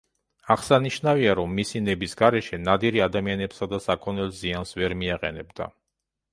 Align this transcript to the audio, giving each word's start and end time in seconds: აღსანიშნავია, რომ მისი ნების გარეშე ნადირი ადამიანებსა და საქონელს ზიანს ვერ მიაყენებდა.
აღსანიშნავია, 0.53 1.35
რომ 1.39 1.53
მისი 1.59 1.81
ნების 1.89 2.17
გარეშე 2.23 2.59
ნადირი 2.63 3.05
ადამიანებსა 3.09 3.69
და 3.77 3.83
საქონელს 3.91 4.35
ზიანს 4.43 4.77
ვერ 4.83 5.01
მიაყენებდა. 5.05 5.73